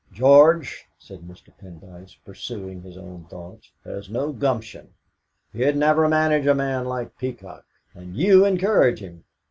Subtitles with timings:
[0.11, 1.55] "George," said Mr.
[1.59, 4.95] Pendyce, pursuing his own thoughts, "has no gumption.
[5.53, 9.25] He'd never manage a man like Peacock and you encourage him!